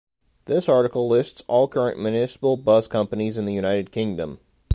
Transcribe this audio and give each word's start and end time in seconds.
This 0.45 0.67
article 0.67 1.07
lists 1.07 1.43
all 1.47 1.67
current 1.67 1.99
municipal 1.99 2.57
bus 2.57 2.87
companies 2.87 3.37
in 3.37 3.45
the 3.45 3.53
United 3.53 3.91
Kingdom. 3.91 4.39